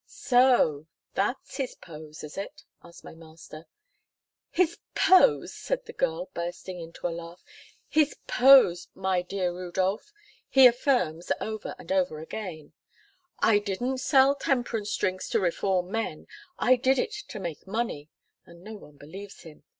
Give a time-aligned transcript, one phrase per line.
[0.07, 3.67] '""So that's his pose, is it?" asked my master.
[4.49, 7.43] "His pose," said the girl bursting into a laugh,
[7.87, 10.11] "his pose my dear Rudolph
[10.49, 12.73] he affirms over and over again,
[13.41, 16.25] 'I didn't sell temperance drinks to reform men,
[16.57, 18.09] I did it to make money,'
[18.43, 19.61] and no one believes him.